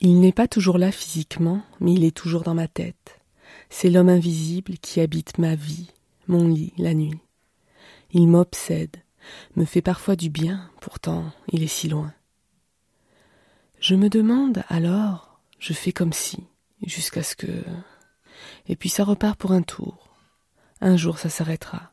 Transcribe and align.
Il 0.00 0.20
n'est 0.20 0.32
pas 0.32 0.46
toujours 0.46 0.78
là 0.78 0.92
physiquement, 0.92 1.62
mais 1.80 1.94
il 1.94 2.04
est 2.04 2.16
toujours 2.16 2.42
dans 2.42 2.54
ma 2.54 2.68
tête. 2.68 3.20
C'est 3.70 3.90
l'homme 3.90 4.10
invisible 4.10 4.74
qui 4.78 5.00
habite 5.00 5.38
ma 5.38 5.54
vie, 5.54 5.90
mon 6.28 6.48
lit, 6.48 6.72
la 6.76 6.92
nuit. 6.92 7.18
Il 8.12 8.28
m'obsède, 8.28 8.96
me 9.56 9.64
fait 9.64 9.82
parfois 9.82 10.14
du 10.14 10.28
bien, 10.28 10.70
pourtant 10.80 11.32
il 11.48 11.62
est 11.62 11.66
si 11.66 11.88
loin. 11.88 12.12
Je 13.80 13.94
me 13.94 14.08
demande 14.08 14.62
alors, 14.68 15.40
je 15.58 15.72
fais 15.72 15.92
comme 15.92 16.12
si, 16.12 16.44
jusqu'à 16.84 17.22
ce 17.22 17.34
que. 17.34 17.64
Et 18.68 18.76
puis 18.76 18.88
ça 18.88 19.04
repart 19.04 19.38
pour 19.38 19.52
un 19.52 19.62
tour. 19.62 20.14
Un 20.80 20.96
jour 20.96 21.18
ça 21.18 21.30
s'arrêtera. 21.30 21.92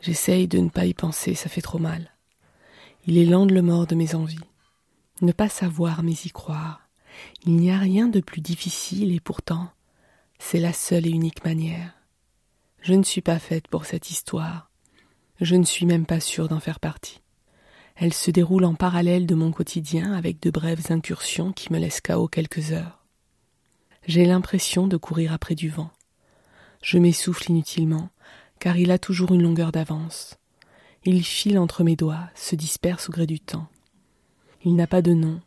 J'essaye 0.00 0.48
de 0.48 0.58
ne 0.58 0.68
pas 0.68 0.86
y 0.86 0.94
penser, 0.94 1.34
ça 1.34 1.48
fait 1.48 1.60
trop 1.60 1.78
mal. 1.78 2.12
Il 3.06 3.18
est 3.18 3.24
lent 3.24 3.46
le 3.46 3.62
mort 3.62 3.86
de 3.86 3.94
mes 3.94 4.14
envies. 4.14 4.38
Ne 5.22 5.32
pas 5.32 5.48
savoir 5.48 6.02
mais 6.02 6.12
y 6.12 6.30
croire. 6.30 6.87
Il 7.44 7.56
n'y 7.56 7.70
a 7.70 7.78
rien 7.78 8.08
de 8.08 8.20
plus 8.20 8.40
difficile 8.40 9.12
et 9.12 9.20
pourtant 9.20 9.70
c'est 10.38 10.60
la 10.60 10.72
seule 10.72 11.06
et 11.06 11.10
unique 11.10 11.44
manière. 11.44 11.94
Je 12.80 12.94
ne 12.94 13.02
suis 13.02 13.20
pas 13.20 13.38
faite 13.38 13.68
pour 13.68 13.84
cette 13.84 14.10
histoire. 14.10 14.70
Je 15.40 15.56
ne 15.56 15.64
suis 15.64 15.86
même 15.86 16.06
pas 16.06 16.20
sûre 16.20 16.48
d'en 16.48 16.60
faire 16.60 16.80
partie. 16.80 17.20
Elle 17.96 18.14
se 18.14 18.30
déroule 18.30 18.64
en 18.64 18.74
parallèle 18.74 19.26
de 19.26 19.34
mon 19.34 19.50
quotidien 19.50 20.12
avec 20.12 20.40
de 20.40 20.50
brèves 20.50 20.90
incursions 20.90 21.52
qui 21.52 21.72
me 21.72 21.78
laissent 21.78 22.00
KO 22.00 22.28
quelques 22.28 22.70
heures. 22.70 23.04
J'ai 24.06 24.24
l'impression 24.24 24.86
de 24.86 24.96
courir 24.96 25.32
après 25.32 25.56
du 25.56 25.68
vent. 25.68 25.90
Je 26.82 26.98
m'essouffle 26.98 27.50
inutilement, 27.50 28.08
car 28.60 28.76
il 28.76 28.92
a 28.92 28.98
toujours 28.98 29.34
une 29.34 29.42
longueur 29.42 29.72
d'avance. 29.72 30.38
Il 31.04 31.24
file 31.24 31.58
entre 31.58 31.82
mes 31.82 31.96
doigts, 31.96 32.28
se 32.34 32.54
disperse 32.54 33.08
au 33.08 33.12
gré 33.12 33.26
du 33.26 33.40
temps. 33.40 33.68
Il 34.64 34.76
n'a 34.76 34.86
pas 34.86 35.02
de 35.02 35.12
nom. 35.12 35.40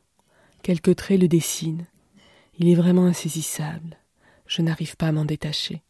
Quelques 0.63 0.95
traits 0.95 1.19
le 1.19 1.27
dessinent. 1.27 1.87
Il 2.59 2.69
est 2.69 2.75
vraiment 2.75 3.05
insaisissable. 3.05 3.97
Je 4.45 4.61
n'arrive 4.61 4.95
pas 4.95 5.07
à 5.07 5.11
m'en 5.11 5.25
détacher. 5.25 5.81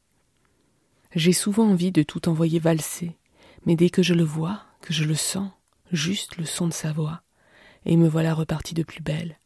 J'ai 1.13 1.33
souvent 1.33 1.69
envie 1.69 1.91
de 1.91 2.03
tout 2.03 2.29
envoyer 2.29 2.59
valser, 2.59 3.17
mais 3.65 3.75
dès 3.75 3.89
que 3.89 4.01
je 4.01 4.13
le 4.13 4.23
vois, 4.23 4.63
que 4.79 4.93
je 4.93 5.03
le 5.03 5.15
sens, 5.15 5.51
juste 5.91 6.37
le 6.37 6.45
son 6.45 6.67
de 6.67 6.73
sa 6.73 6.93
voix, 6.93 7.21
et 7.85 7.97
me 7.97 8.07
voilà 8.07 8.33
reparti 8.33 8.73
de 8.73 8.83
plus 8.83 9.01
belle. 9.01 9.39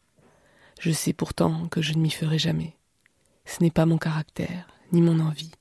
Je 0.79 0.91
sais 0.91 1.13
pourtant 1.13 1.67
que 1.69 1.81
je 1.81 1.93
ne 1.93 1.99
m'y 1.99 2.11
ferai 2.11 2.37
jamais. 2.37 2.75
Ce 3.45 3.63
n'est 3.63 3.71
pas 3.71 3.87
mon 3.87 3.97
caractère, 3.97 4.67
ni 4.91 5.01
mon 5.01 5.19
envie. 5.19 5.53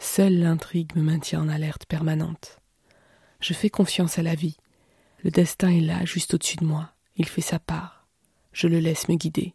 Seule 0.00 0.38
l'intrigue 0.40 0.96
me 0.96 1.02
maintient 1.02 1.42
en 1.42 1.48
alerte 1.48 1.86
permanente. 1.86 2.58
Je 3.38 3.52
fais 3.52 3.70
confiance 3.70 4.18
à 4.18 4.22
la 4.22 4.34
vie. 4.34 4.56
Le 5.22 5.30
destin 5.30 5.68
est 5.68 5.80
là, 5.80 6.04
juste 6.04 6.34
au-dessus 6.34 6.56
de 6.56 6.64
moi. 6.64 6.90
Il 7.16 7.28
fait 7.28 7.40
sa 7.40 7.60
part. 7.60 7.99
Je 8.52 8.66
le 8.66 8.80
laisse 8.80 9.08
me 9.08 9.16
guider. 9.16 9.54